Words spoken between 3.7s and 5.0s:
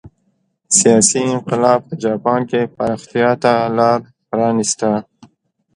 لار پرانېسته.